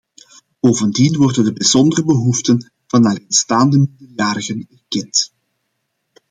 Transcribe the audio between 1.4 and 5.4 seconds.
de bijzondere behoeften van alleenstaande minderjarigen erkend.